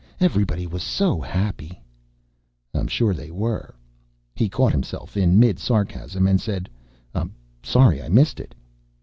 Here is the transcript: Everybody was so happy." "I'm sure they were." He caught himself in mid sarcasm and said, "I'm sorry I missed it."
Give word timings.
Everybody 0.19 0.65
was 0.65 0.81
so 0.81 1.21
happy." 1.21 1.79
"I'm 2.73 2.87
sure 2.87 3.13
they 3.13 3.29
were." 3.29 3.75
He 4.33 4.49
caught 4.49 4.71
himself 4.71 5.15
in 5.15 5.39
mid 5.39 5.59
sarcasm 5.59 6.25
and 6.25 6.41
said, 6.41 6.71
"I'm 7.13 7.35
sorry 7.61 8.01
I 8.01 8.09
missed 8.09 8.39
it." 8.39 8.55